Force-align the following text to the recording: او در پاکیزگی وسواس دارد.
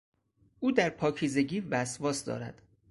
او 0.59 0.71
در 0.71 0.89
پاکیزگی 0.89 1.59
وسواس 1.59 2.25
دارد. 2.25 2.61